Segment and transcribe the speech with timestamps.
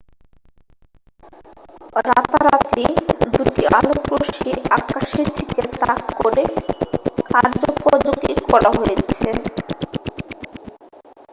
[2.07, 2.85] রাতারাতি
[3.33, 6.43] দুটি আলোকরশ্মি আকাশের দিকে তাক করে
[7.29, 9.27] কার্যপযোগী করা হয়েছে